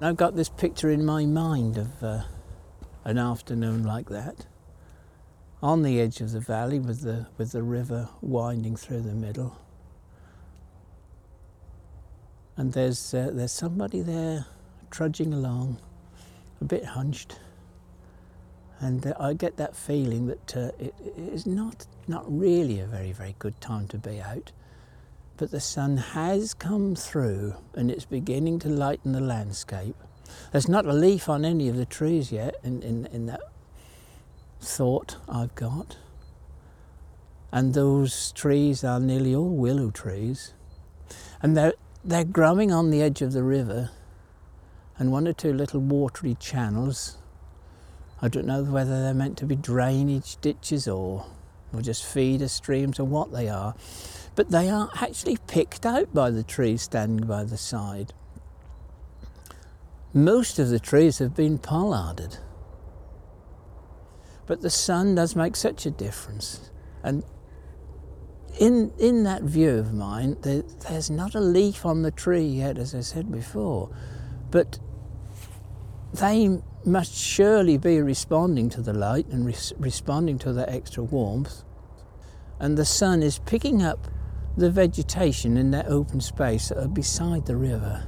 I've 0.00 0.16
got 0.16 0.36
this 0.36 0.48
picture 0.48 0.90
in 0.90 1.04
my 1.04 1.26
mind 1.26 1.76
of 1.76 2.04
uh, 2.04 2.22
an 3.04 3.18
afternoon 3.18 3.82
like 3.82 4.08
that, 4.10 4.46
on 5.60 5.82
the 5.82 6.00
edge 6.00 6.20
of 6.20 6.30
the 6.30 6.38
valley 6.38 6.78
with 6.78 7.00
the, 7.00 7.26
with 7.36 7.50
the 7.50 7.64
river 7.64 8.08
winding 8.20 8.76
through 8.76 9.00
the 9.00 9.14
middle. 9.14 9.58
And 12.56 12.74
there's, 12.74 13.12
uh, 13.12 13.30
there's 13.32 13.50
somebody 13.50 14.00
there 14.00 14.46
trudging 14.92 15.34
along, 15.34 15.78
a 16.60 16.64
bit 16.64 16.84
hunched. 16.84 17.40
And 18.78 19.04
uh, 19.04 19.14
I 19.18 19.32
get 19.32 19.56
that 19.56 19.74
feeling 19.74 20.28
that 20.28 20.56
uh, 20.56 20.70
it, 20.78 20.94
is 21.16 21.44
not, 21.44 21.88
not 22.06 22.24
really 22.28 22.78
a 22.78 22.86
very, 22.86 23.10
very 23.10 23.34
good 23.40 23.60
time 23.60 23.88
to 23.88 23.98
be 23.98 24.20
out. 24.20 24.52
But 25.38 25.52
the 25.52 25.60
sun 25.60 25.98
has 25.98 26.52
come 26.52 26.96
through 26.96 27.54
and 27.74 27.90
it's 27.92 28.04
beginning 28.04 28.58
to 28.60 28.68
lighten 28.68 29.12
the 29.12 29.20
landscape. 29.20 29.96
There's 30.50 30.68
not 30.68 30.84
a 30.84 30.92
leaf 30.92 31.28
on 31.28 31.44
any 31.44 31.68
of 31.68 31.76
the 31.76 31.86
trees 31.86 32.32
yet 32.32 32.56
in, 32.64 32.82
in, 32.82 33.06
in 33.06 33.26
that 33.26 33.40
thought 34.60 35.16
I've 35.28 35.54
got. 35.54 35.96
And 37.52 37.72
those 37.72 38.32
trees 38.32 38.82
are 38.82 38.98
nearly 38.98 39.32
all 39.34 39.54
willow 39.54 39.92
trees. 39.92 40.54
And 41.40 41.56
they're, 41.56 41.74
they're 42.04 42.24
growing 42.24 42.72
on 42.72 42.90
the 42.90 43.00
edge 43.00 43.22
of 43.22 43.32
the 43.32 43.44
river 43.44 43.90
and 44.98 45.12
one 45.12 45.28
or 45.28 45.32
two 45.32 45.52
little 45.52 45.80
watery 45.80 46.36
channels. 46.40 47.16
I 48.20 48.26
don't 48.26 48.46
know 48.46 48.64
whether 48.64 49.00
they're 49.02 49.14
meant 49.14 49.38
to 49.38 49.46
be 49.46 49.54
drainage 49.54 50.36
ditches 50.40 50.88
or, 50.88 51.26
or 51.72 51.82
just 51.82 52.04
feeder 52.04 52.48
streams 52.48 52.98
or 52.98 53.04
what 53.04 53.32
they 53.32 53.48
are 53.48 53.74
but 54.38 54.50
they 54.50 54.70
are 54.70 54.88
actually 54.94 55.36
picked 55.48 55.84
out 55.84 56.14
by 56.14 56.30
the 56.30 56.44
trees 56.44 56.82
standing 56.82 57.26
by 57.26 57.42
the 57.42 57.56
side. 57.56 58.12
Most 60.14 60.60
of 60.60 60.68
the 60.68 60.78
trees 60.78 61.18
have 61.18 61.34
been 61.34 61.58
pollarded. 61.58 62.38
But 64.46 64.60
the 64.60 64.70
sun 64.70 65.16
does 65.16 65.34
make 65.34 65.56
such 65.56 65.86
a 65.86 65.90
difference. 65.90 66.70
And 67.02 67.24
in, 68.60 68.92
in 68.96 69.24
that 69.24 69.42
view 69.42 69.70
of 69.70 69.92
mine, 69.92 70.36
there, 70.42 70.62
there's 70.88 71.10
not 71.10 71.34
a 71.34 71.40
leaf 71.40 71.84
on 71.84 72.02
the 72.02 72.12
tree 72.12 72.46
yet, 72.46 72.78
as 72.78 72.94
I 72.94 73.00
said 73.00 73.32
before, 73.32 73.90
but 74.52 74.78
they 76.14 76.60
must 76.84 77.12
surely 77.12 77.76
be 77.76 78.00
responding 78.00 78.70
to 78.70 78.82
the 78.82 78.94
light 78.94 79.26
and 79.26 79.44
res- 79.44 79.72
responding 79.78 80.38
to 80.38 80.52
the 80.52 80.70
extra 80.70 81.02
warmth. 81.02 81.64
And 82.60 82.76
the 82.76 82.84
sun 82.84 83.22
is 83.22 83.38
picking 83.38 83.82
up 83.82 84.08
the 84.56 84.70
vegetation 84.70 85.56
in 85.56 85.70
that 85.70 85.86
open 85.86 86.20
space 86.20 86.68
that 86.68 86.78
are 86.78 86.88
beside 86.88 87.46
the 87.46 87.56
river. 87.56 88.04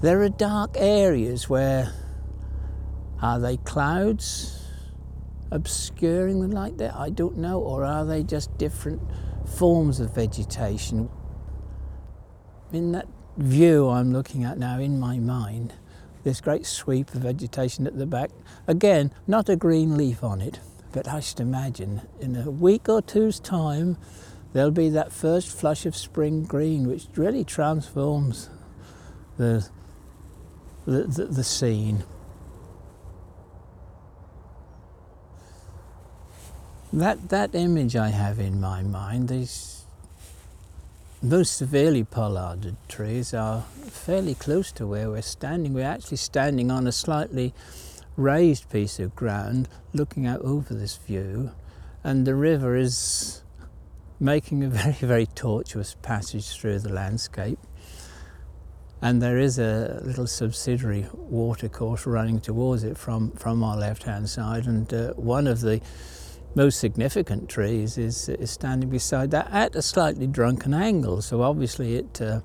There 0.00 0.22
are 0.22 0.28
dark 0.28 0.76
areas 0.76 1.48
where 1.48 1.92
are 3.20 3.38
they 3.38 3.58
clouds 3.58 4.66
obscuring 5.50 6.40
the 6.40 6.48
light 6.48 6.78
there? 6.78 6.92
I 6.96 7.10
don't 7.10 7.36
know, 7.36 7.60
or 7.60 7.84
are 7.84 8.04
they 8.04 8.22
just 8.22 8.56
different 8.58 9.02
forms 9.46 10.00
of 10.00 10.14
vegetation? 10.14 11.10
In 12.72 12.92
that 12.92 13.06
view 13.36 13.88
I'm 13.88 14.12
looking 14.12 14.44
at 14.44 14.58
now 14.58 14.78
in 14.78 14.98
my 14.98 15.18
mind, 15.18 15.74
this 16.24 16.40
great 16.40 16.64
sweep 16.64 17.14
of 17.14 17.22
vegetation 17.22 17.86
at 17.86 17.98
the 17.98 18.06
back, 18.06 18.30
again, 18.66 19.12
not 19.26 19.48
a 19.48 19.56
green 19.56 19.96
leaf 19.96 20.24
on 20.24 20.40
it, 20.40 20.58
but 20.92 21.08
I 21.08 21.20
should 21.20 21.40
imagine 21.40 22.02
in 22.20 22.36
a 22.36 22.50
week 22.50 22.88
or 22.88 23.02
two's 23.02 23.40
time 23.40 23.96
there'll 24.52 24.70
be 24.70 24.90
that 24.90 25.12
first 25.12 25.48
flush 25.48 25.86
of 25.86 25.96
spring 25.96 26.44
green 26.44 26.86
which 26.86 27.06
really 27.16 27.44
transforms 27.44 28.50
the, 29.38 29.68
the, 30.86 31.04
the, 31.04 31.24
the 31.26 31.44
scene. 31.44 32.04
That, 36.92 37.30
that 37.30 37.54
image 37.54 37.96
I 37.96 38.08
have 38.08 38.38
in 38.38 38.60
my 38.60 38.82
mind, 38.82 39.30
these 39.30 39.84
most 41.22 41.56
severely 41.56 42.04
pollarded 42.04 42.76
trees 42.88 43.32
are 43.32 43.62
fairly 43.86 44.34
close 44.34 44.72
to 44.72 44.86
where 44.86 45.08
we're 45.08 45.22
standing. 45.22 45.72
We're 45.72 45.84
actually 45.84 46.18
standing 46.18 46.70
on 46.70 46.86
a 46.86 46.92
slightly 46.92 47.54
raised 48.16 48.70
piece 48.70 48.98
of 48.98 49.14
ground 49.16 49.68
looking 49.92 50.26
out 50.26 50.40
over 50.42 50.74
this 50.74 50.96
view 50.96 51.52
and 52.04 52.26
the 52.26 52.34
river 52.34 52.76
is 52.76 53.42
making 54.18 54.64
a 54.64 54.68
very, 54.68 54.92
very 54.92 55.26
tortuous 55.26 55.96
passage 56.02 56.56
through 56.56 56.78
the 56.78 56.92
landscape. 56.92 57.58
And 59.00 59.20
there 59.20 59.36
is 59.36 59.58
a 59.58 60.00
little 60.04 60.28
subsidiary 60.28 61.08
watercourse 61.12 62.06
running 62.06 62.40
towards 62.40 62.84
it 62.84 62.96
from, 62.96 63.32
from 63.32 63.64
our 63.64 63.76
left 63.76 64.04
hand 64.04 64.28
side. 64.28 64.66
And 64.66 64.92
uh, 64.94 65.12
one 65.14 65.48
of 65.48 65.60
the 65.60 65.80
most 66.54 66.78
significant 66.78 67.48
trees 67.48 67.98
is, 67.98 68.28
is 68.28 68.52
standing 68.52 68.90
beside 68.90 69.32
that 69.32 69.48
at 69.50 69.74
a 69.74 69.82
slightly 69.82 70.28
drunken 70.28 70.72
angle. 70.72 71.20
So 71.20 71.42
obviously 71.42 71.96
it, 71.96 72.20
uh, 72.20 72.42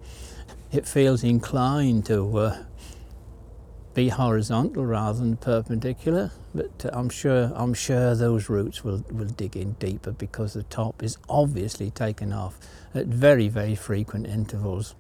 it 0.72 0.88
feels 0.88 1.24
inclined 1.24 2.08
to 2.08 2.38
uh, 2.38 2.64
be 3.98 4.10
horizontal 4.10 4.86
rather 4.86 5.18
than 5.18 5.36
perpendicular. 5.38 6.30
But 6.54 6.86
uh, 6.86 6.92
I'm 6.94 7.10
sure 7.10 7.52
I'm 7.56 7.74
sure 7.74 8.14
those 8.14 8.48
roots 8.48 8.84
will, 8.84 9.04
will 9.10 9.26
dig 9.26 9.58
in 9.58 9.72
deeper 9.74 10.12
because 10.12 10.54
the 10.54 10.62
top 10.62 11.02
is 11.02 11.18
obviously 11.28 11.90
taken 11.90 12.32
off 12.32 12.60
at 12.94 13.08
very 13.08 13.48
very 13.48 13.74
frequent 13.74 14.28
intervals. 14.28 14.94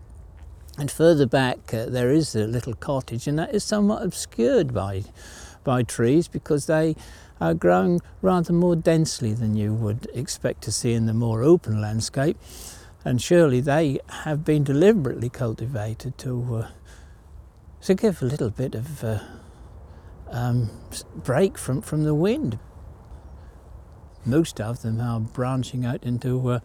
And 0.80 0.90
further 0.90 1.28
back 1.28 1.72
uh, 1.76 1.86
there 1.86 2.12
is 2.12 2.36
a 2.36 2.48
little 2.48 2.74
cottage, 2.74 3.28
and 3.28 3.38
that 3.38 3.54
is 3.54 3.64
somewhat 3.64 4.02
obscured 4.02 4.74
by 4.74 5.04
by 5.64 5.84
trees 5.84 6.28
because 6.28 6.66
they 6.66 6.96
are 7.40 7.54
growing 7.54 8.02
rather 8.24 8.52
more 8.52 8.76
densely 8.76 9.32
than 9.32 9.56
you 9.56 9.76
would 9.76 10.08
expect 10.16 10.64
to 10.64 10.72
see 10.72 10.94
in 10.94 11.06
the 11.06 11.14
more 11.14 11.44
open 11.44 11.80
landscape. 11.80 12.36
And 13.06 13.22
surely 13.22 13.62
they 13.62 14.00
have 14.24 14.44
been 14.44 14.64
deliberately 14.64 15.30
cultivated 15.30 16.18
to 16.18 16.56
uh, 16.56 16.68
to 17.88 17.96
give 17.96 18.22
a 18.22 18.26
little 18.26 18.50
bit 18.50 18.76
of 18.76 19.02
uh, 19.02 19.18
um, 20.30 20.70
break 21.16 21.58
from, 21.58 21.82
from 21.82 22.04
the 22.04 22.14
wind. 22.14 22.60
Most 24.26 24.60
of 24.60 24.82
them 24.82 25.00
are 25.00 25.22
branching 25.22 25.86
out 25.86 26.04
into 26.04 26.50
uh, 26.50 26.60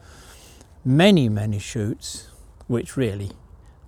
many, 0.85 1.29
many 1.29 1.61
shoots, 1.61 2.29
which 2.67 2.97
really 2.97 3.31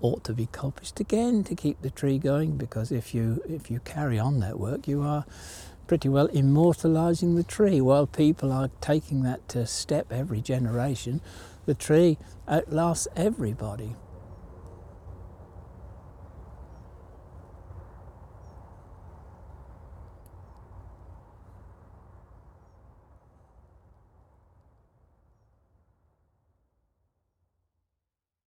ought 0.00 0.22
to 0.22 0.32
be 0.32 0.46
coppiced 0.46 1.00
again 1.00 1.42
to 1.42 1.56
keep 1.56 1.82
the 1.82 1.90
tree 1.90 2.18
going 2.18 2.56
because 2.56 2.92
if 2.92 3.12
you 3.12 3.42
if 3.48 3.68
you 3.68 3.80
carry 3.80 4.18
on 4.18 4.38
that 4.40 4.60
work 4.60 4.86
you 4.86 5.00
are 5.00 5.24
pretty 5.86 6.10
well 6.10 6.26
immortalizing 6.26 7.36
the 7.36 7.42
tree 7.42 7.80
while 7.80 8.06
people 8.06 8.52
are 8.52 8.68
taking 8.82 9.22
that 9.22 9.56
uh, 9.56 9.64
step 9.64 10.12
every 10.12 10.42
generation 10.42 11.22
the 11.64 11.72
tree 11.72 12.18
outlasts 12.46 13.08
everybody 13.16 13.96